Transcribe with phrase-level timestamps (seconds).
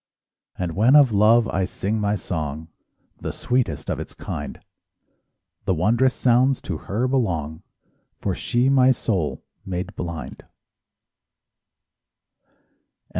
[0.57, 2.69] And when of love I sing my song,
[3.19, 4.59] —The sweetest of its kind,—
[5.65, 7.61] The wondrous sounds to her belong—
[8.19, 10.43] For she my soul made blind.